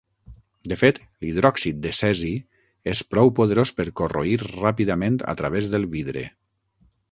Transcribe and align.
De 0.71 0.77
fet, 0.83 0.99
l'hidròxid 1.25 1.83
de 1.83 1.91
cesi 1.97 2.31
és 2.95 3.03
prou 3.13 3.31
poderós 3.41 3.73
per 3.81 3.87
corroir 4.01 4.35
ràpidament 4.49 5.23
a 5.35 5.39
través 5.43 5.71
del 5.75 5.89
vidre. 5.97 6.29